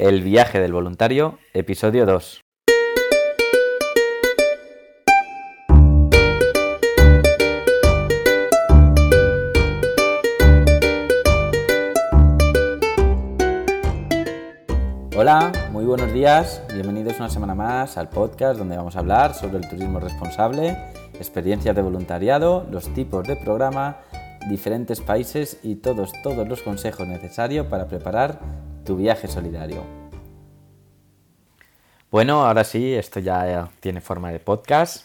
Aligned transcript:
El 0.00 0.22
viaje 0.22 0.60
del 0.60 0.72
voluntario, 0.72 1.40
episodio 1.54 2.06
2. 2.06 2.40
Hola, 15.16 15.50
muy 15.72 15.84
buenos 15.84 16.12
días, 16.12 16.62
bienvenidos 16.72 17.18
una 17.18 17.28
semana 17.28 17.56
más 17.56 17.98
al 17.98 18.08
podcast 18.08 18.56
donde 18.56 18.76
vamos 18.76 18.94
a 18.94 19.00
hablar 19.00 19.34
sobre 19.34 19.56
el 19.56 19.68
turismo 19.68 19.98
responsable, 19.98 20.78
experiencias 21.14 21.74
de 21.74 21.82
voluntariado, 21.82 22.68
los 22.70 22.94
tipos 22.94 23.26
de 23.26 23.34
programa, 23.34 23.96
diferentes 24.48 25.00
países 25.00 25.58
y 25.64 25.74
todos, 25.74 26.12
todos 26.22 26.46
los 26.46 26.62
consejos 26.62 27.08
necesarios 27.08 27.66
para 27.66 27.88
preparar 27.88 28.38
tu 28.88 28.96
viaje 28.96 29.28
solidario. 29.28 29.84
Bueno, 32.10 32.46
ahora 32.46 32.64
sí, 32.64 32.94
esto 32.94 33.20
ya 33.20 33.68
tiene 33.80 34.00
forma 34.00 34.32
de 34.32 34.40
podcast 34.40 35.04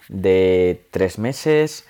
de 0.10 0.86
tres 0.92 1.18
meses, 1.18 1.88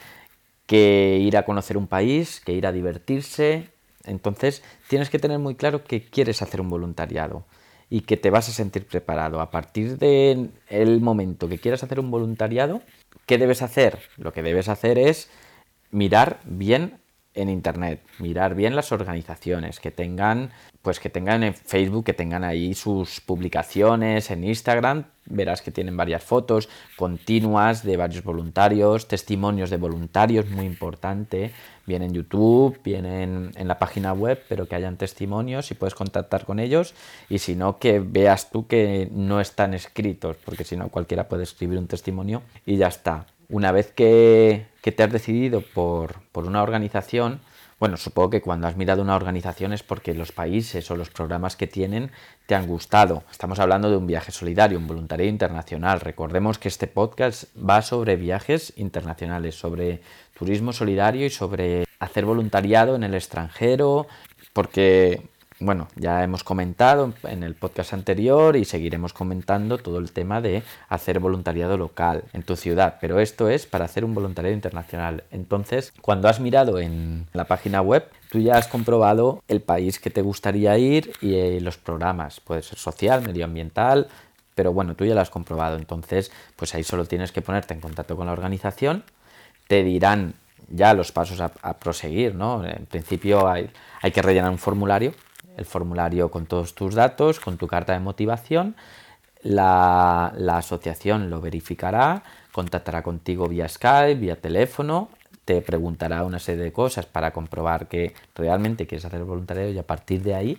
que 0.66 1.18
ir 1.20 1.38
a 1.38 1.44
conocer 1.44 1.78
un 1.78 1.88
país, 1.88 2.42
que 2.42 2.54
ir 2.54 2.66
a 2.66 2.72
divertirse. 2.72 3.70
Entonces 4.04 4.64
tienes 4.88 5.10
que 5.10 5.20
tener 5.20 5.40
muy 5.40 5.56
claro 5.56 5.84
que 5.84 6.04
quieres 6.04 6.42
hacer 6.42 6.62
un 6.62 6.70
voluntariado 6.70 7.46
y 7.90 8.02
que 8.02 8.18
te 8.18 8.30
vas 8.30 8.50
a 8.50 8.52
sentir 8.52 8.86
preparado. 8.86 9.42
A 9.42 9.52
partir 9.52 9.98
del 9.98 11.02
momento 11.02 11.48
que 11.48 11.60
quieras 11.60 11.84
hacer 11.84 12.00
un 12.00 12.12
voluntariado, 12.12 12.82
¿Qué 13.26 13.40
debes 13.40 13.62
hacer? 13.62 14.00
Lo 14.18 14.34
que 14.34 14.44
debes 14.44 14.70
hacer 14.70 15.00
es 15.00 15.30
mirar 15.90 16.40
bien 16.46 17.00
en 17.34 17.50
internet, 17.50 18.02
mirar 18.20 18.56
bien 18.56 18.76
las 18.76 18.92
organizaciones 18.92 19.80
que 19.80 19.92
tengan, 19.92 20.52
pues 20.82 21.00
que 21.00 21.10
tengan 21.10 21.44
en 21.44 21.56
Facebook, 21.56 22.06
que 22.06 22.14
tengan 22.14 22.44
ahí 22.44 22.76
sus 22.76 23.20
publicaciones 23.20 24.30
en 24.30 24.44
Instagram, 24.44 25.06
verás 25.26 25.62
que 25.62 25.72
tienen 25.72 25.98
varias 25.98 26.24
fotos 26.24 26.70
continuas 26.96 27.84
de 27.84 27.98
varios 27.98 28.24
voluntarios, 28.24 29.08
testimonios 29.08 29.70
de 29.70 29.78
voluntarios, 29.78 30.50
muy 30.50 30.66
importante, 30.66 31.52
bien 31.86 32.02
en 32.02 32.14
YouTube, 32.14 32.80
bien 32.84 33.06
en, 33.06 33.68
la 33.68 33.80
página 33.80 34.14
web, 34.14 34.42
pero 34.48 34.68
que 34.68 34.76
hayan 34.76 34.98
testimonios 34.98 35.72
y 35.72 35.74
puedes 35.76 35.96
contactar 35.96 36.46
con 36.46 36.60
ellos 36.60 36.94
y 37.30 37.40
si 37.40 37.56
no 37.56 37.80
que 37.80 38.00
veas 38.00 38.50
tú 38.50 38.68
que 38.68 39.10
no 39.12 39.42
están 39.42 39.74
escritos, 39.74 40.38
porque 40.44 40.64
si 40.64 40.78
no 40.78 40.90
cualquiera 40.90 41.28
puede 41.28 41.44
escribir 41.44 41.80
un 41.80 41.88
testimonio 41.88 42.42
y 42.66 42.78
ya 42.78 42.88
está. 42.88 43.26
Una 43.50 43.72
vez 43.72 43.92
que, 43.92 44.66
que 44.82 44.92
te 44.92 45.04
has 45.04 45.12
decidido 45.12 45.62
por, 45.62 46.16
por 46.32 46.46
una 46.46 46.64
organización, 46.64 47.40
bueno, 47.80 47.98
supongo 47.98 48.30
que 48.30 48.42
cuando 48.42 48.68
has 48.68 48.78
mirado 48.78 49.02
una 49.02 49.16
organización 49.16 49.74
es 49.74 49.84
porque 49.84 50.14
los 50.14 50.32
países 50.32 50.90
o 50.92 50.96
los 50.96 51.10
programas 51.10 51.58
que 51.58 51.68
tienen 51.68 52.12
te 52.46 52.56
han 52.56 52.68
gustado. 52.68 53.24
Estamos 53.30 53.60
hablando 53.60 53.90
de 53.90 53.98
un 53.98 54.08
viaje 54.08 54.32
solidario, 54.32 54.78
un 54.78 54.88
voluntariado 54.88 55.30
internacional. 55.30 56.00
Recordemos 56.00 56.58
que 56.58 56.70
este 56.70 56.88
podcast 56.88 57.46
va 57.58 57.82
sobre 57.82 58.16
viajes 58.16 58.72
internacionales, 58.78 59.56
sobre 59.56 60.02
turismo 60.38 60.72
solidario 60.72 61.26
y 61.26 61.30
sobre 61.30 61.86
hacer 62.00 62.26
voluntariado 62.26 62.96
en 62.96 63.04
el 63.04 63.14
extranjero, 63.14 64.08
porque 64.54 65.22
bueno, 65.60 65.88
ya 65.96 66.22
hemos 66.24 66.44
comentado 66.44 67.14
en 67.24 67.44
el 67.44 67.56
podcast 67.56 67.94
anterior 67.94 68.58
y 68.58 68.66
seguiremos 68.66 69.14
comentando 69.14 69.78
todo 69.78 70.00
el 70.00 70.12
tema 70.12 70.42
de 70.42 70.64
hacer 70.90 71.20
voluntariado 71.20 71.78
local 71.78 72.26
en 72.34 72.44
tu 72.44 72.58
ciudad, 72.58 72.98
pero 73.00 73.22
esto 73.22 73.48
es 73.48 73.66
para 73.66 73.86
hacer 73.86 74.04
un 74.04 74.14
voluntariado 74.14 74.54
internacional. 74.54 75.24
Entonces, 75.32 75.94
cuando 76.02 76.28
has 76.28 76.42
mirado 76.42 76.80
en 76.80 77.28
la 77.32 77.46
página 77.46 77.82
web, 77.82 78.10
tú 78.30 78.40
ya 78.40 78.58
has 78.58 78.68
comprobado 78.68 79.44
el 79.48 79.62
país 79.62 79.98
que 79.98 80.10
te 80.10 80.22
gustaría 80.22 80.78
ir 80.78 81.14
y 81.22 81.36
eh, 81.36 81.62
los 81.62 81.78
programas, 81.78 82.42
puede 82.42 82.62
ser 82.62 82.78
social, 82.78 83.22
medioambiental, 83.22 84.10
pero 84.56 84.74
bueno, 84.74 84.96
tú 84.96 85.06
ya 85.06 85.16
lo 85.16 85.22
has 85.22 85.30
comprobado, 85.30 85.78
entonces 85.78 86.32
pues 86.58 86.76
ahí 86.76 86.84
solo 86.84 87.06
tienes 87.06 87.32
que 87.32 87.42
ponerte 87.42 87.74
en 87.74 87.80
contacto 87.80 88.18
con 88.18 88.26
la 88.26 88.34
organización, 88.34 89.04
te 89.70 89.84
dirán 89.84 90.34
ya 90.68 90.94
los 90.94 91.14
pasos 91.14 91.40
a, 91.40 91.78
proseguir, 91.78 92.36
¿no? 92.36 92.66
En 92.66 92.88
principio 92.88 93.48
hay, 93.48 93.70
hay 94.02 94.12
que 94.12 94.22
rellenar 94.22 94.50
un 94.50 94.58
formulario 94.58 95.14
el 95.58 95.66
formulario 95.66 96.30
con 96.32 96.46
todos 96.46 96.76
tus 96.76 96.96
datos, 96.96 97.40
con 97.40 97.58
tu 97.58 97.68
carta 97.68 97.94
de 97.94 98.00
motivación. 98.00 98.76
La, 99.42 100.34
asociación 100.58 101.30
lo 101.30 101.40
verificará, 101.40 102.24
contactará 102.52 103.04
contigo 103.04 103.48
vía 103.48 103.68
Skype, 103.68 104.16
vía 104.16 104.42
teléfono, 104.42 105.10
te 105.46 105.62
preguntará 105.62 106.24
una 106.24 106.40
serie 106.40 106.64
de 106.64 106.72
cosas 106.72 107.06
para 107.06 107.32
comprobar 107.32 107.88
que 107.88 108.16
realmente 108.34 108.88
quieres 108.88 109.06
hacer 109.06 109.20
el 109.20 109.26
voluntariado 109.26 109.70
y 109.70 109.78
a 109.78 109.86
partir 109.86 110.24
de 110.24 110.34
ahí 110.34 110.58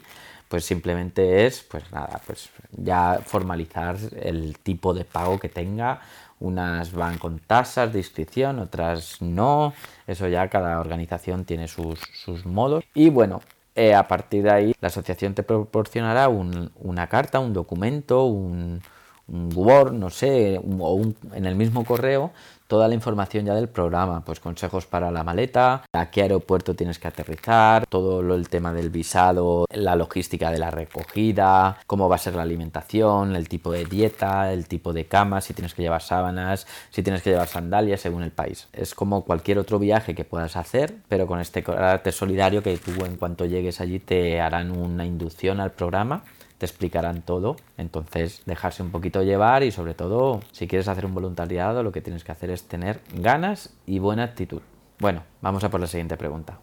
pues 0.48 0.64
simplemente 0.64 1.46
es 1.46 1.62
pues 1.64 1.90
nada 1.90 2.20
pues 2.24 2.50
ya 2.70 3.20
formalizar 3.24 3.96
el 4.20 4.58
tipo 4.58 4.94
de 4.94 5.04
pago 5.04 5.40
que 5.40 5.48
tenga. 5.48 6.00
Unas 6.38 6.92
van 6.92 7.18
con 7.18 7.40
tasas 7.40 7.92
de 7.92 7.98
inscripción 7.98 8.60
otras 8.60 9.20
no. 9.20 9.72
Eso 10.06 10.28
ya 10.28 10.48
cada 10.48 10.78
organización 10.78 11.44
tiene 11.44 11.66
sus 11.66 11.98
modos. 12.44 12.84
Y 12.94 13.08
bueno 13.08 13.40
eh, 13.76 13.94
a 13.94 14.08
partir 14.08 14.42
de 14.44 14.50
ahí, 14.50 14.74
la 14.80 14.88
asociación 14.88 15.34
te 15.34 15.42
proporcionará 15.42 16.28
una 16.28 17.06
carta, 17.08 17.40
un 17.40 17.52
documento, 17.52 18.24
un, 18.24 18.82
Word, 19.28 19.92
no 19.92 20.08
sé, 20.10 20.60
o 20.80 21.02
en 21.34 21.46
el 21.46 21.56
mismo 21.56 21.84
correo, 21.84 22.32
toda 22.66 22.88
la 22.88 22.94
información 22.94 23.46
ya 23.46 23.54
del 23.54 23.68
programa, 23.68 24.24
pues 24.24 24.40
consejos 24.40 24.86
para 24.86 25.10
la 25.10 25.24
maleta, 25.24 25.84
a 25.92 26.10
qué 26.10 26.22
aeropuerto 26.22 26.74
tienes 26.74 26.98
que 26.98 27.08
aterrizar, 27.08 27.86
todo 27.86 28.22
lo, 28.22 28.34
el 28.34 28.48
tema 28.48 28.72
del 28.72 28.90
visado, 28.90 29.66
la 29.72 29.96
logística 29.96 30.50
de 30.50 30.58
la 30.58 30.70
recogida, 30.70 31.78
cómo 31.86 32.08
va 32.08 32.16
a 32.16 32.18
ser 32.18 32.34
la 32.34 32.42
alimentación, 32.42 33.36
el 33.36 33.48
tipo 33.48 33.72
de 33.72 33.84
dieta, 33.84 34.52
el 34.52 34.66
tipo 34.68 34.92
de 34.92 35.06
cama, 35.06 35.40
si 35.40 35.54
tienes 35.54 35.74
que 35.74 35.82
llevar 35.82 36.02
sábanas, 36.02 36.66
si 36.90 37.02
tienes 37.02 37.22
que 37.22 37.30
llevar 37.30 37.48
sandalias 37.48 38.00
según 38.00 38.22
el 38.22 38.30
país. 38.30 38.68
Es 38.72 38.94
como 38.94 39.24
cualquier 39.24 39.58
otro 39.58 39.78
viaje 39.78 40.14
que 40.14 40.24
puedas 40.24 40.56
hacer, 40.56 40.96
pero 41.08 41.26
con 41.26 41.40
este 41.40 41.62
carácter 41.62 42.12
solidario 42.12 42.62
que 42.62 42.76
tú 42.78 42.92
en 43.04 43.16
cuanto 43.16 43.44
llegues 43.44 43.80
allí 43.80 43.98
te 43.98 44.40
harán 44.40 44.70
una 44.70 45.04
inducción 45.04 45.60
al 45.60 45.72
programa 45.72 46.24
te 46.58 46.66
explicarán 46.66 47.22
todo. 47.22 47.56
Entonces, 47.76 48.42
dejarse 48.46 48.82
un 48.82 48.90
poquito 48.90 49.22
llevar 49.22 49.62
y 49.62 49.70
sobre 49.70 49.94
todo, 49.94 50.40
si 50.52 50.66
quieres 50.66 50.88
hacer 50.88 51.06
un 51.06 51.14
voluntariado, 51.14 51.82
lo 51.82 51.92
que 51.92 52.00
tienes 52.00 52.24
que 52.24 52.32
hacer 52.32 52.50
es 52.50 52.64
tener 52.64 53.00
ganas 53.14 53.74
y 53.86 53.98
buena 53.98 54.24
actitud. 54.24 54.62
Bueno, 54.98 55.24
vamos 55.42 55.64
a 55.64 55.70
por 55.70 55.80
la 55.80 55.86
siguiente 55.86 56.16
pregunta. 56.16 56.58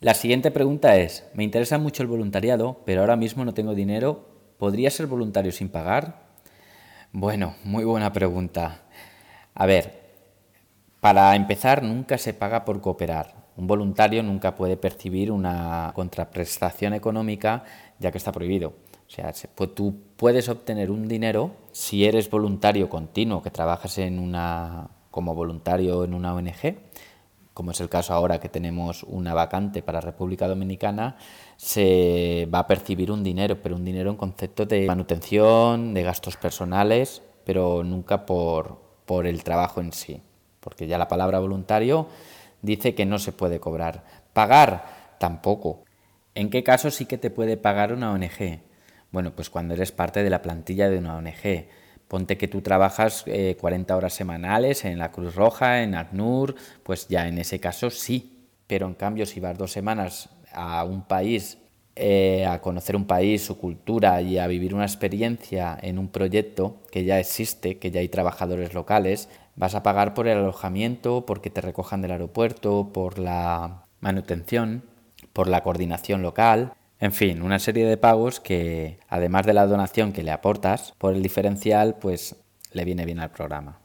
La 0.00 0.14
siguiente 0.14 0.50
pregunta 0.50 0.96
es, 0.96 1.28
me 1.34 1.44
interesa 1.44 1.76
mucho 1.76 2.02
el 2.02 2.08
voluntariado, 2.08 2.80
pero 2.86 3.02
ahora 3.02 3.16
mismo 3.16 3.44
no 3.44 3.52
tengo 3.52 3.74
dinero. 3.74 4.24
¿Podría 4.56 4.90
ser 4.90 5.06
voluntario 5.06 5.52
sin 5.52 5.68
pagar? 5.68 6.30
Bueno, 7.12 7.54
muy 7.64 7.84
buena 7.84 8.12
pregunta. 8.12 8.82
A 9.54 9.66
ver, 9.66 10.00
para 11.00 11.34
empezar, 11.36 11.82
nunca 11.82 12.16
se 12.16 12.32
paga 12.32 12.64
por 12.64 12.80
cooperar. 12.80 13.34
Un 13.56 13.66
voluntario 13.66 14.22
nunca 14.22 14.54
puede 14.54 14.76
percibir 14.76 15.30
una 15.30 15.92
contraprestación 15.94 16.94
económica 16.94 17.64
ya 17.98 18.10
que 18.10 18.18
está 18.18 18.32
prohibido. 18.32 18.74
O 19.10 19.12
sea, 19.12 19.32
pues 19.54 19.74
tú 19.74 19.96
puedes 20.16 20.48
obtener 20.48 20.90
un 20.90 21.08
dinero 21.08 21.50
si 21.72 22.04
eres 22.04 22.30
voluntario 22.30 22.88
continuo, 22.88 23.42
que 23.42 23.50
trabajas 23.50 23.98
en 23.98 24.18
una, 24.18 24.88
como 25.10 25.34
voluntario 25.34 26.04
en 26.04 26.14
una 26.14 26.32
ONG, 26.32 26.76
como 27.52 27.72
es 27.72 27.80
el 27.80 27.88
caso 27.88 28.14
ahora 28.14 28.38
que 28.38 28.48
tenemos 28.48 29.02
una 29.02 29.34
vacante 29.34 29.82
para 29.82 30.00
República 30.00 30.46
Dominicana, 30.46 31.16
se 31.56 32.48
va 32.54 32.60
a 32.60 32.66
percibir 32.66 33.10
un 33.10 33.24
dinero, 33.24 33.58
pero 33.60 33.74
un 33.76 33.84
dinero 33.84 34.10
en 34.10 34.16
concepto 34.16 34.64
de 34.64 34.86
manutención, 34.86 35.92
de 35.92 36.02
gastos 36.04 36.36
personales, 36.36 37.22
pero 37.44 37.82
nunca 37.82 38.24
por, 38.24 38.80
por 39.06 39.26
el 39.26 39.42
trabajo 39.42 39.80
en 39.80 39.92
sí, 39.92 40.22
porque 40.60 40.86
ya 40.86 40.98
la 40.98 41.08
palabra 41.08 41.40
voluntario 41.40 42.06
dice 42.62 42.94
que 42.94 43.06
no 43.06 43.18
se 43.18 43.32
puede 43.32 43.60
cobrar. 43.60 44.04
Pagar 44.32 45.16
tampoco. 45.18 45.84
¿En 46.34 46.50
qué 46.50 46.62
caso 46.62 46.90
sí 46.90 47.06
que 47.06 47.18
te 47.18 47.30
puede 47.30 47.56
pagar 47.56 47.92
una 47.92 48.12
ONG? 48.12 48.60
Bueno, 49.10 49.34
pues 49.34 49.50
cuando 49.50 49.74
eres 49.74 49.92
parte 49.92 50.22
de 50.22 50.30
la 50.30 50.42
plantilla 50.42 50.88
de 50.88 50.98
una 50.98 51.16
ONG. 51.16 51.66
Ponte 52.08 52.36
que 52.36 52.48
tú 52.48 52.60
trabajas 52.60 53.24
40 53.24 53.92
eh, 53.92 53.96
horas 53.96 54.12
semanales 54.12 54.84
en 54.84 54.98
la 54.98 55.12
Cruz 55.12 55.34
Roja, 55.36 55.82
en 55.82 55.94
ACNUR, 55.94 56.56
pues 56.82 57.06
ya 57.08 57.28
en 57.28 57.38
ese 57.38 57.60
caso 57.60 57.88
sí. 57.90 58.48
Pero 58.66 58.86
en 58.86 58.94
cambio, 58.94 59.26
si 59.26 59.38
vas 59.40 59.56
dos 59.56 59.72
semanas 59.72 60.28
a 60.52 60.84
un 60.84 61.06
país, 61.06 61.58
eh, 61.96 62.46
a 62.46 62.60
conocer 62.60 62.96
un 62.96 63.04
país, 63.04 63.44
su 63.44 63.58
cultura 63.58 64.22
y 64.22 64.38
a 64.38 64.46
vivir 64.46 64.74
una 64.74 64.84
experiencia 64.84 65.78
en 65.82 65.98
un 65.98 66.08
proyecto 66.08 66.80
que 66.90 67.04
ya 67.04 67.18
existe, 67.18 67.78
que 67.78 67.90
ya 67.90 68.00
hay 68.00 68.08
trabajadores 68.08 68.74
locales, 68.74 69.28
vas 69.56 69.74
a 69.74 69.82
pagar 69.82 70.14
por 70.14 70.28
el 70.28 70.38
alojamiento, 70.38 71.26
porque 71.26 71.50
te 71.50 71.60
recojan 71.60 72.02
del 72.02 72.12
aeropuerto, 72.12 72.90
por 72.92 73.18
la 73.18 73.84
manutención 74.00 74.84
por 75.32 75.48
la 75.48 75.62
coordinación 75.62 76.22
local, 76.22 76.74
en 76.98 77.12
fin, 77.12 77.42
una 77.42 77.58
serie 77.58 77.86
de 77.86 77.96
pagos 77.96 78.40
que, 78.40 78.98
además 79.08 79.46
de 79.46 79.54
la 79.54 79.66
donación 79.66 80.12
que 80.12 80.22
le 80.22 80.32
aportas, 80.32 80.94
por 80.98 81.14
el 81.14 81.22
diferencial, 81.22 81.96
pues 81.98 82.36
le 82.72 82.84
viene 82.84 83.06
bien 83.06 83.20
al 83.20 83.30
programa. 83.30 83.78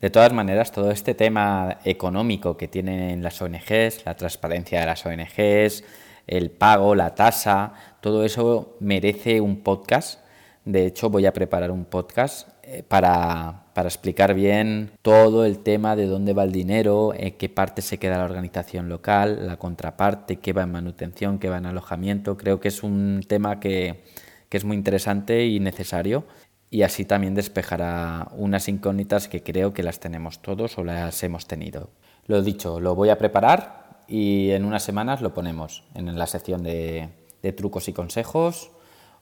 De 0.00 0.10
todas 0.10 0.32
maneras, 0.32 0.72
todo 0.72 0.90
este 0.90 1.14
tema 1.14 1.78
económico 1.84 2.56
que 2.56 2.68
tienen 2.68 3.22
las 3.22 3.40
ONGs, 3.40 4.04
la 4.04 4.16
transparencia 4.16 4.80
de 4.80 4.86
las 4.86 5.06
ONGs, 5.06 5.84
el 6.26 6.50
pago, 6.50 6.94
la 6.94 7.14
tasa, 7.14 7.74
todo 8.00 8.24
eso 8.24 8.76
merece 8.80 9.40
un 9.40 9.62
podcast. 9.62 10.20
De 10.64 10.86
hecho, 10.86 11.10
voy 11.10 11.26
a 11.26 11.32
preparar 11.32 11.70
un 11.70 11.84
podcast 11.84 12.48
para, 12.88 13.64
para 13.74 13.88
explicar 13.88 14.34
bien 14.34 14.90
todo 15.02 15.44
el 15.44 15.60
tema 15.60 15.94
de 15.94 16.06
dónde 16.06 16.32
va 16.32 16.44
el 16.44 16.52
dinero, 16.52 17.12
en 17.14 17.34
qué 17.38 17.48
parte 17.48 17.80
se 17.80 17.98
queda 17.98 18.18
la 18.18 18.24
organización 18.24 18.88
local, 18.88 19.46
la 19.46 19.56
contraparte, 19.56 20.36
qué 20.36 20.52
va 20.52 20.64
en 20.64 20.72
manutención, 20.72 21.38
qué 21.38 21.48
va 21.48 21.58
en 21.58 21.66
alojamiento. 21.66 22.36
Creo 22.36 22.60
que 22.60 22.68
es 22.68 22.82
un 22.82 23.22
tema 23.26 23.60
que, 23.60 24.02
es 24.50 24.64
muy 24.64 24.76
interesante 24.76 25.46
y 25.46 25.60
necesario 25.60 26.24
y 26.70 26.82
así 26.82 27.04
también 27.04 27.34
despejará 27.34 28.28
unas 28.36 28.68
incógnitas 28.68 29.28
que 29.28 29.42
creo 29.42 29.72
que 29.72 29.82
las 29.82 30.00
tenemos 30.00 30.42
todos 30.42 30.76
o 30.76 30.84
las 30.84 31.22
hemos 31.22 31.46
tenido. 31.46 31.90
Lo 32.26 32.42
dicho, 32.42 32.80
lo 32.80 32.94
voy 32.94 33.10
a 33.10 33.18
preparar 33.18 34.02
y 34.08 34.50
en 34.50 34.64
unas 34.64 34.82
semanas 34.82 35.22
lo 35.22 35.34
ponemos 35.34 35.84
en 35.94 36.18
la 36.18 36.26
sección 36.26 36.62
de, 36.62 37.10
de 37.42 37.52
trucos 37.52 37.88
y 37.88 37.92
consejos 37.92 38.72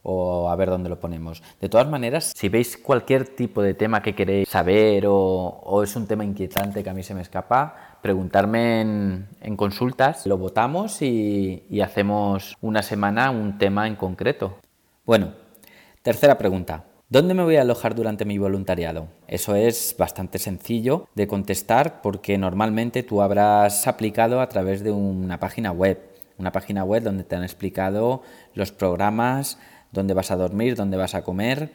o 0.08 0.48
a 0.48 0.54
ver 0.54 0.70
dónde 0.70 0.88
lo 0.88 1.00
ponemos. 1.00 1.42
De 1.60 1.68
todas 1.68 1.88
maneras, 1.88 2.32
si 2.36 2.48
veis 2.48 2.76
cualquier 2.76 3.26
tipo 3.26 3.60
de 3.60 3.74
tema 3.74 4.02
que 4.02 4.14
queréis 4.14 4.48
saber 4.48 5.04
o, 5.08 5.82
es 5.82 5.96
un 5.96 6.06
tema 6.06 6.24
inquietante 6.24 6.84
que 6.84 6.90
a 6.90 6.94
mí 6.94 7.02
se 7.02 7.12
me 7.12 7.22
escapa, 7.22 7.98
preguntarme 8.02 8.82
en, 8.82 9.56
consultas, 9.56 10.24
lo 10.26 10.38
votamos 10.38 11.02
y, 11.02 11.64
hacemos 11.82 12.56
una 12.60 12.82
semana 12.82 13.30
un 13.30 13.58
tema 13.58 13.86
en 13.86 13.96
concreto. 13.96 14.56
Bueno, 15.04 15.32
tercera 16.02 16.38
pregunta. 16.38 16.84
¿Dónde 17.08 17.34
me 17.34 17.44
voy 17.44 17.56
a 17.56 17.62
alojar 17.62 17.94
durante 17.94 18.24
mi 18.24 18.38
voluntariado? 18.38 19.08
Eso 19.28 19.54
es 19.54 19.94
bastante 19.98 20.38
sencillo 20.38 21.08
de 21.14 21.28
contestar 21.28 22.00
porque 22.00 22.38
normalmente 22.38 23.02
tú 23.02 23.22
habrás 23.22 23.86
aplicado 23.86 24.40
a 24.40 24.48
través 24.48 24.82
de 24.82 24.90
una 24.90 25.38
página 25.38 25.70
web, 25.70 26.00
una 26.38 26.52
página 26.52 26.84
web 26.84 27.04
donde 27.04 27.22
te 27.22 27.36
han 27.36 27.44
explicado 27.44 28.22
los 28.54 28.72
programas, 28.72 29.58
dónde 29.92 30.14
vas 30.14 30.30
a 30.30 30.36
dormir, 30.36 30.76
dónde 30.76 30.96
vas 30.96 31.14
a 31.14 31.22
comer. 31.22 31.70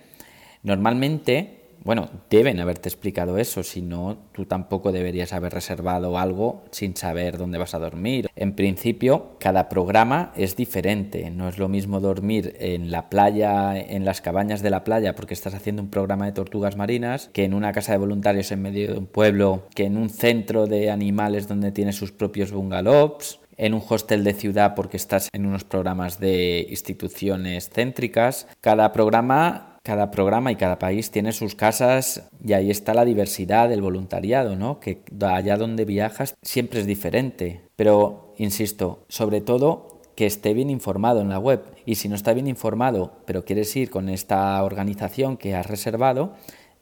Normalmente, 0.63 1.61
bueno, 1.83 2.09
deben 2.29 2.59
haberte 2.59 2.89
explicado 2.89 3.39
eso, 3.39 3.63
si 3.63 3.81
no, 3.81 4.17
tú 4.33 4.45
tampoco 4.45 4.91
deberías 4.91 5.33
haber 5.33 5.53
reservado 5.53 6.19
algo 6.19 6.63
sin 6.69 6.95
saber 6.95 7.39
dónde 7.39 7.57
vas 7.57 7.73
a 7.73 7.79
dormir. 7.79 8.29
En 8.35 8.53
principio, 8.53 9.37
cada 9.39 9.67
programa 9.67 10.31
es 10.35 10.55
diferente, 10.55 11.31
no 11.31 11.49
es 11.49 11.57
lo 11.57 11.67
mismo 11.67 11.99
dormir 11.99 12.55
en 12.59 12.91
la 12.91 13.09
playa, 13.09 13.75
en 13.75 14.05
las 14.05 14.21
cabañas 14.21 14.61
de 14.61 14.69
la 14.69 14.83
playa, 14.83 15.15
porque 15.15 15.33
estás 15.33 15.55
haciendo 15.55 15.81
un 15.81 15.89
programa 15.89 16.25
de 16.25 16.33
tortugas 16.33 16.77
marinas, 16.77 17.31
que 17.33 17.45
en 17.45 17.55
una 17.55 17.71
casa 17.71 17.93
de 17.93 17.97
voluntarios 17.97 18.51
en 18.51 18.61
medio 18.61 18.93
de 18.93 18.99
un 18.99 19.07
pueblo, 19.07 19.63
que 19.73 19.85
en 19.85 19.97
un 19.97 20.11
centro 20.11 20.67
de 20.67 20.91
animales 20.91 21.47
donde 21.47 21.71
tiene 21.71 21.93
sus 21.93 22.11
propios 22.11 22.51
bungalows 22.51 23.40
en 23.61 23.75
un 23.75 23.83
hostel 23.87 24.23
de 24.23 24.33
ciudad 24.33 24.73
porque 24.73 24.97
estás 24.97 25.29
en 25.31 25.45
unos 25.45 25.63
programas 25.63 26.19
de 26.19 26.65
instituciones 26.67 27.69
céntricas. 27.69 28.47
Cada 28.59 28.91
programa, 28.91 29.77
cada 29.83 30.09
programa 30.09 30.51
y 30.51 30.55
cada 30.55 30.79
país 30.79 31.11
tiene 31.11 31.31
sus 31.31 31.53
casas 31.53 32.27
y 32.43 32.53
ahí 32.53 32.71
está 32.71 32.95
la 32.95 33.05
diversidad 33.05 33.69
del 33.69 33.83
voluntariado, 33.83 34.55
¿no? 34.55 34.79
Que 34.79 35.03
allá 35.21 35.57
donde 35.57 35.85
viajas 35.85 36.33
siempre 36.41 36.79
es 36.79 36.87
diferente. 36.87 37.61
Pero, 37.75 38.33
insisto, 38.39 39.05
sobre 39.09 39.41
todo 39.41 40.01
que 40.15 40.25
esté 40.25 40.55
bien 40.55 40.71
informado 40.71 41.21
en 41.21 41.29
la 41.29 41.37
web. 41.37 41.63
Y 41.85 41.95
si 41.95 42.09
no 42.09 42.15
está 42.15 42.33
bien 42.33 42.47
informado, 42.47 43.21
pero 43.27 43.45
quieres 43.45 43.75
ir 43.75 43.91
con 43.91 44.09
esta 44.09 44.63
organización 44.63 45.37
que 45.37 45.53
has 45.53 45.67
reservado, 45.67 46.33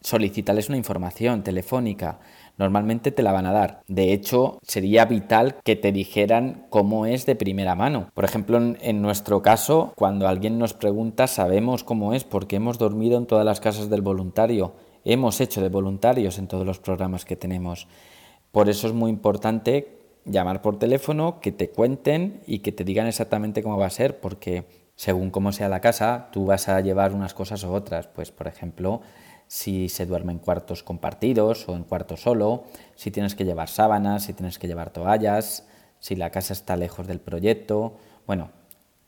solicítales 0.01 0.69
una 0.69 0.77
información 0.77 1.43
telefónica 1.43 2.19
normalmente 2.59 3.11
te 3.11 3.23
la 3.23 3.31
van 3.31 3.47
a 3.47 3.53
dar. 3.53 3.81
De 3.87 4.13
hecho, 4.13 4.59
sería 4.61 5.05
vital 5.05 5.55
que 5.63 5.77
te 5.77 5.91
dijeran 5.91 6.67
cómo 6.69 7.05
es 7.05 7.25
de 7.25 7.35
primera 7.35 7.73
mano. 7.73 8.09
Por 8.13 8.25
ejemplo, 8.25 8.59
en, 8.59 9.01
nuestro 9.01 9.41
caso, 9.41 9.93
cuando 9.95 10.27
alguien 10.27 10.59
nos 10.59 10.73
pregunta, 10.73 11.25
sabemos 11.27 11.83
cómo 11.83 12.13
es 12.13 12.25
porque 12.25 12.57
hemos 12.57 12.77
dormido 12.77 13.17
en 13.17 13.25
todas 13.25 13.45
las 13.45 13.61
casas 13.61 13.89
del 13.89 14.01
voluntario. 14.01 14.73
Hemos 15.05 15.39
hecho 15.39 15.61
de 15.61 15.69
voluntarios 15.69 16.37
en 16.37 16.47
todos 16.47 16.65
los 16.65 16.79
programas 16.79 17.23
que 17.23 17.37
tenemos. 17.37 17.87
Por 18.51 18.69
eso 18.69 18.87
es 18.87 18.93
muy 18.93 19.09
importante 19.09 19.97
llamar 20.25 20.61
por 20.61 20.77
teléfono, 20.77 21.39
que 21.39 21.53
te 21.53 21.69
cuenten 21.69 22.41
y 22.45 22.59
que 22.59 22.73
te 22.73 22.83
digan 22.83 23.07
exactamente 23.07 23.63
cómo 23.63 23.77
va 23.77 23.85
a 23.85 23.89
ser, 23.89 24.19
porque 24.19 24.65
según 24.95 25.31
cómo 25.31 25.53
sea 25.53 25.69
la 25.69 25.79
casa, 25.79 26.27
tú 26.33 26.45
vas 26.45 26.67
a 26.67 26.81
llevar 26.81 27.13
unas 27.13 27.33
cosas 27.33 27.63
u 27.63 27.71
otras. 27.71 28.07
Pues, 28.07 28.31
por 28.31 28.47
ejemplo, 28.47 29.01
si 29.49 29.89
se 29.89 30.05
duerme 30.05 30.31
en 30.31 30.37
cuartos 30.37 30.83
compartidos 30.83 31.67
o 31.67 31.75
en 31.75 31.83
cuartos 31.83 32.21
solo, 32.21 32.65
si 32.95 33.09
tienes 33.09 33.33
que 33.33 33.45
llevar 33.45 33.67
sábanas, 33.67 34.23
si 34.23 34.33
tienes 34.33 34.59
que 34.59 34.67
llevar 34.67 34.91
toallas, 34.91 35.67
si 35.99 36.15
la 36.15 36.29
casa 36.29 36.53
está 36.53 36.77
lejos 36.77 37.07
del 37.07 37.19
proyecto, 37.19 37.97
bueno, 38.27 38.51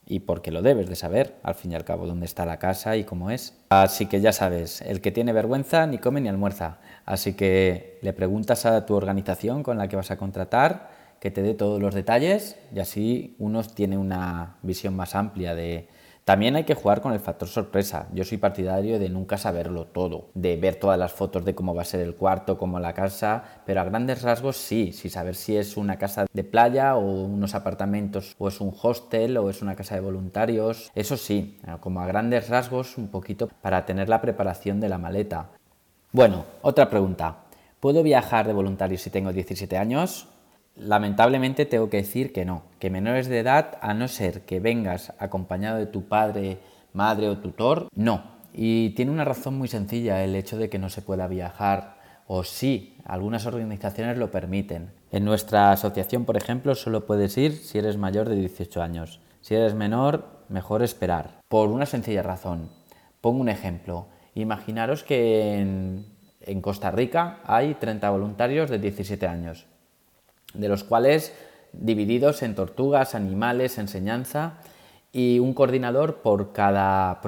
y 0.04 0.18
porque 0.18 0.50
lo 0.50 0.60
debes 0.60 0.88
de 0.88 0.96
saber, 0.96 1.36
al 1.44 1.54
fin 1.54 1.70
y 1.70 1.74
al 1.76 1.84
cabo, 1.84 2.08
dónde 2.08 2.26
está 2.26 2.44
la 2.44 2.58
casa 2.58 2.96
y 2.96 3.04
cómo 3.04 3.30
es. 3.30 3.56
Así 3.68 4.06
que 4.06 4.20
ya 4.20 4.32
sabes, 4.32 4.82
el 4.82 5.00
que 5.00 5.12
tiene 5.12 5.32
vergüenza 5.32 5.86
ni 5.86 5.98
come 5.98 6.20
ni 6.20 6.28
almuerza. 6.28 6.78
Así 7.06 7.34
que 7.34 8.00
le 8.02 8.12
preguntas 8.12 8.66
a 8.66 8.84
tu 8.84 8.96
organización 8.96 9.62
con 9.62 9.78
la 9.78 9.86
que 9.86 9.94
vas 9.94 10.10
a 10.10 10.18
contratar 10.18 10.90
que 11.20 11.30
te 11.30 11.42
dé 11.42 11.54
todos 11.54 11.80
los 11.80 11.94
detalles 11.94 12.56
y 12.74 12.80
así 12.80 13.36
uno 13.38 13.62
tiene 13.62 13.96
una 13.96 14.56
visión 14.62 14.96
más 14.96 15.14
amplia 15.14 15.54
de, 15.54 15.86
También 16.24 16.54
hay 16.54 16.62
que 16.62 16.76
jugar 16.76 17.00
con 17.00 17.12
el 17.12 17.18
factor 17.18 17.48
sorpresa. 17.48 18.06
Yo 18.12 18.22
soy 18.22 18.38
partidario 18.38 19.00
de 19.00 19.08
nunca 19.08 19.36
saberlo 19.36 19.86
todo, 19.86 20.30
de 20.34 20.56
ver 20.56 20.76
todas 20.76 20.96
las 20.96 21.12
fotos 21.12 21.44
de 21.44 21.56
cómo 21.56 21.74
va 21.74 21.82
a 21.82 21.84
ser 21.84 22.00
el 22.00 22.14
cuarto, 22.14 22.58
cómo 22.58 22.78
la 22.78 22.94
casa, 22.94 23.42
pero 23.66 23.80
a 23.80 23.84
grandes 23.84 24.22
rasgos 24.22 24.56
sí, 24.56 24.92
sí 24.92 25.10
saber 25.10 25.34
si 25.34 25.56
es 25.56 25.76
una 25.76 25.98
casa 25.98 26.26
de 26.32 26.44
playa 26.44 26.94
o 26.96 27.24
unos 27.24 27.56
apartamentos 27.56 28.36
o 28.38 28.46
es 28.46 28.60
un 28.60 28.72
hostel 28.80 29.36
o 29.36 29.50
es 29.50 29.62
una 29.62 29.74
casa 29.74 29.96
de 29.96 30.00
voluntarios. 30.00 30.92
Eso 30.94 31.16
sí, 31.16 31.58
como 31.80 32.00
a 32.00 32.06
grandes 32.06 32.48
rasgos 32.48 32.98
un 32.98 33.08
poquito 33.08 33.48
para 33.60 33.84
tener 33.84 34.08
la 34.08 34.20
preparación 34.20 34.78
de 34.78 34.88
la 34.88 34.98
maleta. 34.98 35.50
Bueno, 36.12 36.44
otra 36.62 36.88
pregunta. 36.88 37.38
¿Puedo 37.80 38.04
viajar 38.04 38.46
de 38.46 38.52
voluntario 38.52 38.96
si 38.96 39.10
tengo 39.10 39.32
17 39.32 39.76
años? 39.76 40.28
Lamentablemente 40.76 41.66
tengo 41.66 41.90
que 41.90 41.98
decir 41.98 42.32
que 42.32 42.44
no, 42.44 42.62
que 42.78 42.88
menores 42.88 43.28
de 43.28 43.40
edad, 43.40 43.78
a 43.82 43.92
no 43.92 44.08
ser 44.08 44.42
que 44.42 44.58
vengas 44.58 45.12
acompañado 45.18 45.78
de 45.78 45.86
tu 45.86 46.04
padre, 46.08 46.58
madre 46.94 47.28
o 47.28 47.38
tutor, 47.38 47.88
no. 47.94 48.32
Y 48.54 48.90
tiene 48.90 49.10
una 49.10 49.24
razón 49.24 49.58
muy 49.58 49.68
sencilla 49.68 50.24
el 50.24 50.34
hecho 50.34 50.56
de 50.56 50.70
que 50.70 50.78
no 50.78 50.88
se 50.88 51.02
pueda 51.02 51.26
viajar, 51.26 51.96
o 52.26 52.42
sí, 52.42 52.96
algunas 53.04 53.44
organizaciones 53.44 54.16
lo 54.16 54.30
permiten. 54.30 54.92
En 55.10 55.26
nuestra 55.26 55.72
asociación, 55.72 56.24
por 56.24 56.38
ejemplo, 56.38 56.74
solo 56.74 57.04
puedes 57.04 57.36
ir 57.36 57.52
si 57.52 57.78
eres 57.78 57.98
mayor 57.98 58.28
de 58.28 58.36
18 58.36 58.82
años. 58.82 59.20
Si 59.42 59.54
eres 59.54 59.74
menor, 59.74 60.44
mejor 60.48 60.82
esperar. 60.82 61.40
Por 61.48 61.68
una 61.68 61.84
sencilla 61.84 62.22
razón. 62.22 62.70
Pongo 63.20 63.40
un 63.40 63.50
ejemplo. 63.50 64.06
Imaginaros 64.34 65.02
que 65.02 65.58
en, 65.60 66.06
en 66.40 66.62
Costa 66.62 66.90
Rica 66.90 67.40
hay 67.44 67.74
30 67.74 68.08
voluntarios 68.08 68.70
de 68.70 68.78
17 68.78 69.26
años 69.26 69.66
de 70.54 70.68
los 70.68 70.84
cuales 70.84 71.34
divididos 71.72 72.42
en 72.42 72.54
tortugas, 72.54 73.14
animales, 73.14 73.78
enseñanza 73.78 74.58
y 75.12 75.38
un 75.38 75.54
coordinador 75.54 76.16
por 76.16 76.52
cada, 76.52 77.20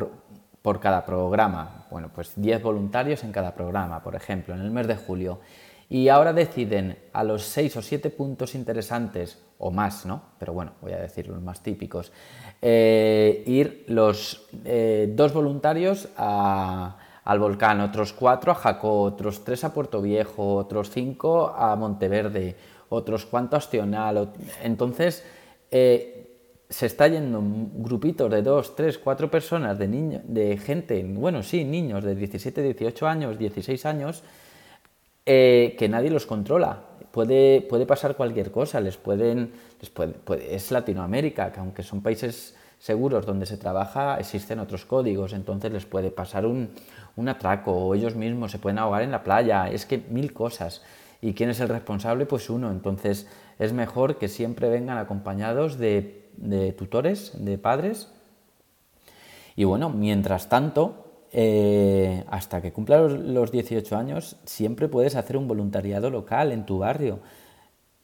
por 0.62 0.80
cada 0.80 1.04
programa. 1.04 1.86
Bueno, 1.90 2.10
pues 2.14 2.32
10 2.36 2.62
voluntarios 2.62 3.24
en 3.24 3.32
cada 3.32 3.54
programa, 3.54 4.02
por 4.02 4.14
ejemplo, 4.14 4.54
en 4.54 4.60
el 4.60 4.70
mes 4.70 4.86
de 4.86 4.96
julio. 4.96 5.40
Y 5.88 6.08
ahora 6.08 6.32
deciden 6.32 6.98
a 7.12 7.24
los 7.24 7.42
6 7.44 7.76
o 7.76 7.82
7 7.82 8.10
puntos 8.10 8.54
interesantes, 8.54 9.38
o 9.58 9.70
más, 9.70 10.04
¿no? 10.04 10.22
Pero 10.38 10.52
bueno, 10.52 10.72
voy 10.80 10.92
a 10.92 10.98
decir 10.98 11.28
los 11.28 11.40
más 11.40 11.62
típicos, 11.62 12.12
eh, 12.60 13.42
ir 13.46 13.84
los 13.88 14.48
eh, 14.64 15.12
dos 15.14 15.32
voluntarios 15.32 16.08
al 16.16 17.38
volcán, 17.38 17.80
otros 17.80 18.12
cuatro 18.12 18.52
a 18.52 18.54
Jacó, 18.54 19.02
otros 19.02 19.44
tres 19.44 19.64
a 19.64 19.72
Puerto 19.72 20.02
Viejo, 20.02 20.56
otros 20.56 20.90
cinco 20.90 21.48
a 21.48 21.76
Monteverde, 21.76 22.56
otros 22.94 23.26
cuantos 23.26 23.68
Tional. 23.68 24.30
Entonces, 24.62 25.24
eh, 25.70 26.24
se 26.68 26.86
está 26.86 27.08
yendo 27.08 27.42
grupitos 27.74 28.30
de 28.30 28.42
dos, 28.42 28.74
tres, 28.74 28.98
cuatro 28.98 29.30
personas, 29.30 29.78
de, 29.78 29.86
niños, 29.86 30.22
de 30.24 30.56
gente, 30.56 31.04
bueno, 31.04 31.42
sí, 31.42 31.64
niños 31.64 32.02
de 32.02 32.14
17, 32.14 32.62
18 32.62 33.06
años, 33.06 33.38
16 33.38 33.86
años, 33.86 34.22
eh, 35.26 35.76
que 35.78 35.88
nadie 35.88 36.10
los 36.10 36.26
controla. 36.26 36.80
Puede, 37.12 37.60
puede 37.60 37.86
pasar 37.86 38.16
cualquier 38.16 38.50
cosa, 38.50 38.80
les 38.80 38.96
pueden, 38.96 39.52
es 40.50 40.70
Latinoamérica, 40.72 41.52
que 41.52 41.60
aunque 41.60 41.82
son 41.82 42.02
países 42.02 42.56
seguros 42.80 43.24
donde 43.24 43.46
se 43.46 43.56
trabaja, 43.56 44.18
existen 44.18 44.58
otros 44.58 44.84
códigos, 44.84 45.32
entonces 45.32 45.72
les 45.72 45.86
puede 45.86 46.10
pasar 46.10 46.44
un, 46.44 46.70
un 47.16 47.28
atraco 47.28 47.72
o 47.72 47.94
ellos 47.94 48.16
mismos 48.16 48.50
se 48.50 48.58
pueden 48.58 48.78
ahogar 48.78 49.02
en 49.02 49.10
la 49.12 49.22
playa, 49.22 49.70
es 49.70 49.86
que 49.86 50.02
mil 50.08 50.32
cosas. 50.32 50.82
¿Y 51.24 51.32
quién 51.32 51.48
es 51.48 51.58
el 51.60 51.70
responsable? 51.70 52.26
Pues 52.26 52.50
uno. 52.50 52.70
Entonces 52.70 53.26
es 53.58 53.72
mejor 53.72 54.18
que 54.18 54.28
siempre 54.28 54.68
vengan 54.68 54.98
acompañados 54.98 55.78
de, 55.78 56.28
tutores, 56.76 57.32
de 57.42 57.56
padres. 57.56 58.12
Y 59.56 59.64
bueno, 59.64 59.88
mientras 59.88 60.50
tanto, 60.50 61.22
eh, 61.32 62.24
hasta 62.28 62.60
que 62.60 62.74
cumplas 62.74 63.10
los, 63.10 63.50
18 63.50 63.96
años, 63.96 64.36
siempre 64.44 64.86
puedes 64.86 65.16
hacer 65.16 65.38
un 65.38 65.48
voluntariado 65.48 66.10
local 66.10 66.52
en 66.52 66.66
tu 66.66 66.80
barrio. 66.80 67.20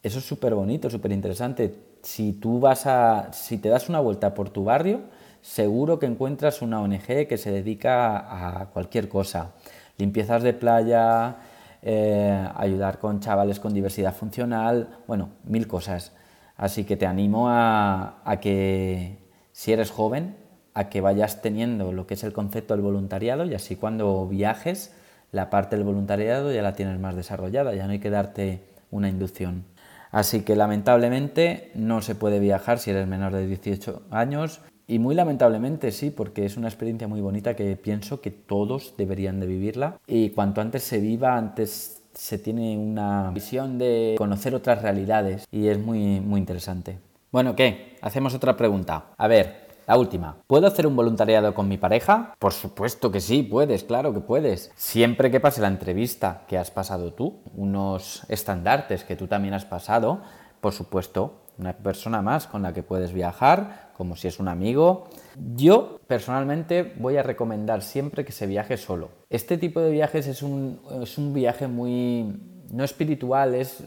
Eso 0.03 0.19
es 0.19 0.25
súper 0.25 0.55
bonito, 0.55 0.89
súper 0.89 1.13
interesante. 1.13 1.75
Si 2.01 2.33
tú 2.33 2.59
vas 2.59 2.87
a, 2.87 3.35
si 3.35 3.59
te 3.59 3.69
das 3.69 3.91
una 3.91 4.01
vuelta 4.01 4.33
por 4.33 4.49
tu 4.49 4.65
barrio, 4.65 5.03
seguro 5.43 5.99
que 5.99 6.07
encuentras 6.07 6.63
una 6.63 6.81
ONG 6.81 7.27
que 7.29 7.37
se 7.37 7.53
dedica 7.53 8.61
a 8.61 8.71
cualquier 8.71 9.11
cosa. 9.11 9.53
Limpiezas 9.99 10.43
de 10.43 10.55
playa, 10.55 11.37
eh, 11.83 12.49
ayudar 12.57 12.99
con 12.99 13.21
chavales 13.21 13.59
con 13.61 13.73
diversidad 13.73 14.15
funcional, 14.15 14.99
bueno, 15.07 15.31
mil 15.45 15.67
cosas. 15.67 16.13
Así 16.57 16.85
que 16.85 16.97
te 16.97 17.07
animo 17.07 17.47
a, 17.49 18.39
que, 18.43 19.17
si 19.53 19.73
eres 19.73 19.91
joven, 19.91 20.37
a 20.75 20.91
que 20.91 21.01
vayas 21.01 21.41
teniendo 21.41 21.93
lo 21.93 22.07
que 22.07 22.15
es 22.15 22.25
el 22.25 22.35
concepto 22.35 22.75
del 22.75 22.83
voluntariado 22.83 23.47
y 23.47 23.55
así 23.55 23.77
cuando 23.77 24.27
viajes, 24.27 24.95
la 25.33 25.49
parte 25.49 25.77
del 25.77 25.87
voluntariado 25.87 26.53
ya 26.53 26.61
la 26.61 26.75
tienes 26.75 27.01
más 27.01 27.17
desarrollada, 27.17 27.75
ya 27.75 27.87
no 27.87 27.93
hay 27.93 27.99
que 27.99 28.11
darte 28.11 28.63
una 28.91 29.09
inducción. 29.09 29.65
Así 30.11 30.43
que 30.43 30.57
lamentablemente 30.57 31.71
no 31.75 32.03
se 32.03 32.15
puede 32.15 32.41
viajar 32.41 32.79
si 32.79 32.91
eres 32.91 33.07
menor 33.07 33.33
de 33.33 33.47
18 33.47 34.03
años 34.11 34.61
y 34.91 34.99
muy 34.99 35.15
lamentablemente 35.15 35.93
sí, 35.93 36.11
porque 36.11 36.45
es 36.45 36.57
una 36.57 36.67
experiencia 36.67 37.07
muy 37.07 37.21
bonita 37.21 37.55
que 37.55 37.77
pienso 37.77 38.21
que 38.21 38.33
todos 38.33 38.95
deberían 38.99 39.39
de 39.39 39.47
vivirla. 39.47 39.99
Y 40.09 40.31
cuanto 40.31 40.61
antes 40.61 40.83
se 40.83 40.99
viva, 40.99 41.37
antes 41.37 42.03
se 42.13 42.39
tiene 42.39 42.77
una 42.77 43.31
visión 43.31 43.79
de 43.79 44.17
conocer 44.19 44.53
otras 44.53 44.83
realidades 44.83 45.47
y 45.53 45.69
es 45.69 45.79
muy, 45.79 46.19
muy 46.19 46.41
interesante. 46.41 46.99
Bueno, 47.31 47.55
¿qué? 47.55 47.99
Hacemos 48.03 48.35
otra 48.35 48.57
pregunta. 48.57 49.05
A 49.17 49.29
ver, 49.29 49.69
la 49.87 49.97
última. 49.97 50.39
¿Puedo 50.49 50.67
hacer 50.67 50.89
un 50.89 50.97
voluntariado 50.97 51.55
con 51.55 51.69
mi 51.69 51.79
pareja? 51.79 52.35
Por 52.41 52.53
supuesto 52.53 53.13
que 53.13 53.21
sí, 53.21 53.45
puedes, 53.45 53.85
claro 53.85 54.13
que 54.13 54.21
puedes. 54.21 54.73
Siempre 54.75 55.31
que 55.31 55.39
pase 55.39 55.61
la 55.61 55.69
entrevista 55.69 56.43
que 56.49 56.59
has 56.59 56.73
pasado 56.73 57.13
tú, 57.13 57.39
unos 57.55 58.23
estandartes 58.29 59.05
que 59.05 59.15
tú 59.15 59.29
también 59.29 59.55
has 59.55 59.65
pasado, 59.65 60.21
por 60.61 60.73
supuesto, 60.73 61.37
una 61.59 61.75
persona 61.75 62.23
más 62.23 62.47
con 62.49 62.63
la 62.63 62.73
que 62.73 62.83
puedes 62.83 63.13
viajar, 63.13 63.90
como 64.01 64.17
si 64.17 64.29
es 64.29 64.41
un 64.41 64.49
amigo. 64.49 65.11
Yo 65.57 66.01
personalmente 66.07 66.95
voy 66.97 67.19
a 67.19 67.23
recomendar 67.23 67.83
siempre 67.83 68.25
que 68.25 68.33
se 68.33 68.47
viaje 68.47 68.79
solo. 68.79 69.11
Este 69.29 69.59
tipo 69.59 69.79
de 69.79 69.91
viajes 69.91 70.27
es 70.27 70.43
un, 70.43 70.81
es 71.03 71.19
un 71.19 71.35
viaje 71.35 71.69
muy, 71.69 72.35
no 72.73 72.83
espiritual, 72.83 73.55
es, 73.55 73.85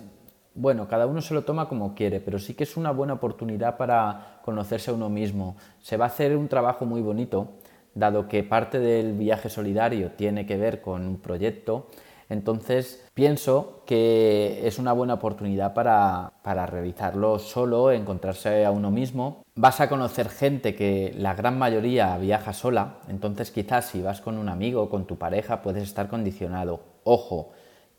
bueno, 0.53 0.87
cada 0.87 1.07
uno 1.07 1.19
se 1.19 1.33
lo 1.33 1.41
toma 1.41 1.67
como 1.67 1.95
quiere, 1.95 2.19
pero 2.19 2.37
sí 2.37 2.53
que 2.53 2.63
es 2.63 2.77
una 2.77 2.91
buena 2.91 3.13
oportunidad 3.13 3.75
para 3.75 4.39
conocerse 4.45 4.91
a 4.91 4.93
uno 4.93 5.09
mismo. 5.09 5.57
Se 5.81 5.97
va 5.97 6.05
a 6.05 6.09
hacer 6.09 6.37
un 6.37 6.47
trabajo 6.47 6.85
muy 6.85 7.01
bonito, 7.01 7.47
dado 7.95 8.27
que 8.27 8.43
parte 8.43 8.77
del 8.77 9.13
viaje 9.13 9.49
solidario 9.49 10.11
tiene 10.11 10.45
que 10.45 10.57
ver 10.57 10.79
con 10.79 11.07
un 11.07 11.17
proyecto 11.17 11.87
entonces 12.33 13.05
pienso 13.13 13.83
que 13.85 14.67
es 14.67 14.79
una 14.79 14.91
buena 14.91 15.13
oportunidad 15.13 15.73
para, 15.73 16.33
realizarlo 16.65 17.39
solo, 17.39 17.91
encontrarse 17.91 18.65
a 18.65 18.71
uno 18.71 18.91
mismo. 18.91 19.43
Vas 19.55 19.79
a 19.79 19.87
conocer 19.87 20.29
gente 20.29 20.75
que 20.75 21.13
la 21.17 21.35
gran 21.35 21.57
mayoría 21.57 22.17
viaja 22.17 22.53
sola, 22.53 22.97
entonces 23.07 23.51
quizás 23.51 23.85
si 23.85 24.01
vas 24.01 24.19
con 24.19 24.37
un 24.37 24.49
amigo 24.49 24.89
con 24.89 25.05
tu 25.05 25.17
pareja 25.17 25.61
puedes 25.61 25.83
estar 25.83 26.09
condicionado. 26.09 26.81
Ojo, 27.03 27.51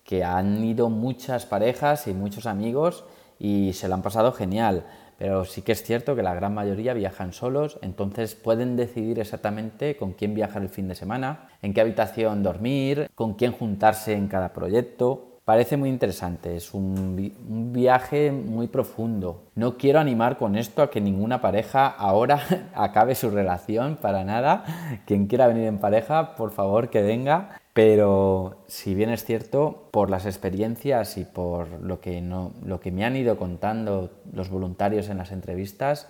que 0.02 0.24
han 0.24 0.62
ido 0.62 0.90
muchas 0.90 1.46
parejas 1.46 2.06
y 2.06 2.12
muchos 2.12 2.46
amigos 2.46 3.04
y 3.38 3.72
se 3.72 3.88
lo 3.88 3.94
han 3.94 4.02
pasado 4.02 4.32
genial 4.32 4.84
pero 5.18 5.44
sí 5.44 5.62
que 5.62 5.72
es 5.72 5.82
cierto 5.82 6.16
que 6.16 6.22
la 6.22 6.34
gran 6.34 6.54
mayoría 6.54 6.94
viajan 6.94 7.32
solos, 7.32 7.78
entonces 7.82 8.34
pueden 8.34 8.76
decidir 8.76 9.18
exactamente 9.18 9.96
con 9.96 10.12
quién 10.12 10.34
viajar 10.34 10.62
el 10.62 10.68
fin 10.68 10.88
de 10.88 10.94
semana, 10.94 11.48
en 11.62 11.74
qué 11.74 11.80
habitación 11.80 12.42
dormir, 12.42 13.10
con 13.14 13.34
quién 13.34 13.52
juntarse 13.52 14.14
en 14.14 14.28
cada 14.28 14.52
proyecto. 14.52 15.40
Parece 15.44 15.76
muy 15.76 15.90
interesante, 15.90 16.56
es 16.56 16.72
un, 16.72 17.70
viaje 17.70 18.32
muy 18.32 18.66
profundo. 18.66 19.42
No 19.54 19.76
quiero 19.76 20.00
animar 20.00 20.38
con 20.38 20.56
esto 20.56 20.80
a 20.82 20.90
que 20.90 21.02
ninguna 21.02 21.42
pareja 21.42 21.86
ahora 21.86 22.40
acabe 22.74 23.14
su 23.14 23.28
relación, 23.28 23.96
para 23.96 24.24
nada. 24.24 24.64
Quien 25.06 25.26
quiera 25.26 25.46
venir 25.46 25.66
en 25.66 25.78
pareja, 25.78 26.34
por 26.34 26.50
favor 26.50 26.88
que 26.88 27.02
venga. 27.02 27.60
Pero 27.74 28.62
si 28.68 28.94
bien 28.94 29.10
es 29.10 29.24
cierto, 29.24 29.88
por 29.90 30.08
las 30.08 30.26
experiencias 30.26 31.18
y 31.18 31.24
por 31.24 31.80
lo 31.82 32.00
que, 32.00 32.20
no, 32.20 32.52
lo 32.64 32.78
que 32.78 32.92
me 32.92 33.04
han 33.04 33.16
ido 33.16 33.36
contando 33.36 34.10
los 34.32 34.48
voluntarios 34.48 35.08
en 35.08 35.18
las 35.18 35.32
entrevistas, 35.32 36.08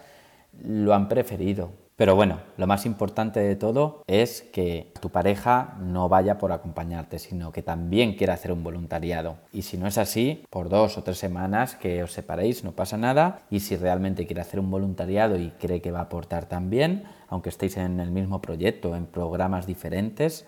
lo 0.62 0.94
han 0.94 1.08
preferido. 1.08 1.70
Pero 1.96 2.16
bueno, 2.16 2.40
lo 2.58 2.66
más 2.66 2.84
importante 2.86 3.40
de 3.40 3.56
todo 3.56 4.02
es 4.08 4.42
que 4.42 4.92
tu 5.00 5.08
pareja 5.10 5.76
no 5.80 6.08
vaya 6.08 6.36
por 6.38 6.52
acompañarte, 6.52 7.18
sino 7.18 7.50
que 7.50 7.62
también 7.62 8.14
quiera 8.16 8.34
hacer 8.34 8.52
un 8.52 8.64
voluntariado. 8.64 9.36
Y 9.52 9.62
si 9.62 9.78
no 9.78 9.86
es 9.86 9.96
así, 9.96 10.44
por 10.50 10.68
dos 10.68 10.98
o 10.98 11.02
tres 11.02 11.18
semanas 11.18 11.76
que 11.76 12.02
os 12.02 12.12
separéis 12.12 12.62
no 12.62 12.72
pasa 12.72 12.98
nada. 12.98 13.42
Y 13.48 13.60
si 13.60 13.76
realmente 13.76 14.26
quiere 14.26 14.42
hacer 14.42 14.60
un 14.60 14.70
voluntariado 14.70 15.36
y 15.38 15.50
cree 15.52 15.80
que 15.80 15.92
va 15.92 16.00
a 16.00 16.02
aportar 16.02 16.46
también, 16.46 17.04
aunque 17.28 17.48
estéis 17.48 17.78
en 17.78 18.00
el 18.00 18.10
mismo 18.10 18.42
proyecto, 18.42 18.96
en 18.96 19.06
programas 19.06 19.66
diferentes, 19.66 20.44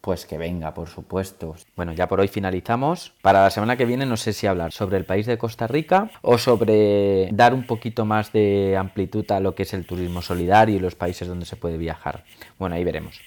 pues 0.00 0.24
que 0.24 0.38
venga, 0.38 0.72
por 0.72 0.88
supuesto. 0.88 1.56
Bueno, 1.74 1.92
ya 1.92 2.06
por 2.08 2.20
hoy 2.20 2.28
finalizamos. 2.28 3.12
Para 3.22 3.42
la 3.42 3.50
semana 3.50 3.76
que 3.76 3.84
viene 3.84 4.06
no 4.06 4.16
sé 4.16 4.32
si 4.32 4.46
hablar 4.46 4.72
sobre 4.72 4.98
el 4.98 5.04
país 5.04 5.26
de 5.26 5.38
Costa 5.38 5.66
Rica 5.66 6.10
o 6.22 6.38
sobre 6.38 7.28
dar 7.32 7.52
un 7.54 7.66
poquito 7.66 8.04
más 8.04 8.32
de 8.32 8.76
amplitud 8.76 9.30
a 9.32 9.40
lo 9.40 9.54
que 9.54 9.64
es 9.64 9.74
el 9.74 9.84
turismo 9.84 10.22
solidario 10.22 10.76
y 10.76 10.78
los 10.78 10.94
países 10.94 11.26
donde 11.26 11.46
se 11.46 11.56
puede 11.56 11.76
viajar. 11.76 12.24
Bueno, 12.58 12.76
ahí 12.76 12.84
veremos. 12.84 13.20